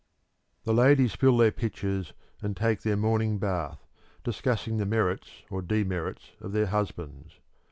The 0.63 0.73
ladies 0.73 1.13
fill 1.13 1.37
their 1.37 1.51
pitchers 1.51 2.13
and 2.41 2.57
take 2.57 2.81
their 2.81 2.97
morning 2.97 3.37
bath, 3.37 3.85
discussing 4.23 4.77
the 4.77 4.85
merits 4.87 5.43
or 5.51 5.61
demerits 5.61 6.31
of 6.41 6.53
their 6.53 6.65
husbands. 6.65 7.39